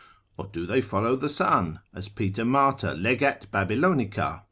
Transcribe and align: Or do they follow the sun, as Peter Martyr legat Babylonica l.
Or 0.35 0.47
do 0.51 0.65
they 0.65 0.81
follow 0.81 1.15
the 1.15 1.29
sun, 1.29 1.81
as 1.93 2.09
Peter 2.09 2.43
Martyr 2.43 2.95
legat 2.95 3.51
Babylonica 3.51 4.17
l. 4.23 4.39